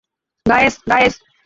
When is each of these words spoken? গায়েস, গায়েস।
গায়েস, 0.45 0.75
গায়েস। 0.89 1.15